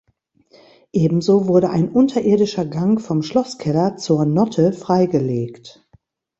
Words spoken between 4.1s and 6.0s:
Notte freigelegt.